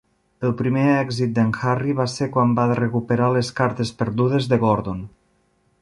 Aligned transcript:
El 0.47 0.53
primer 0.61 0.85
èxit 0.93 1.35
d'en 1.35 1.51
Harry 1.67 1.93
va 1.99 2.07
ser 2.13 2.29
quan 2.37 2.57
va 2.61 2.67
recuperar 2.73 3.29
les 3.37 3.53
cartes 3.61 3.93
perdudes 4.01 4.53
de 4.55 4.61
Gordon. 4.65 5.07